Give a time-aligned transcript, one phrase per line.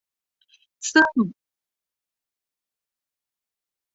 [0.91, 1.13] ซึ่ง